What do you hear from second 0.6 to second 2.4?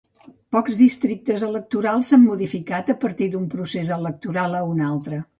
districtes electorals s'han